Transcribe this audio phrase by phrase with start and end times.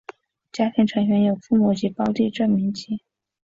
[0.51, 3.03] 家庭成员有父母及胞弟郑民基。